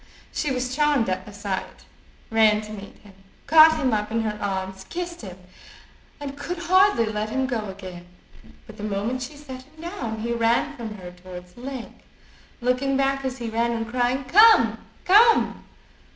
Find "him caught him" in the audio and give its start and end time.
3.03-3.93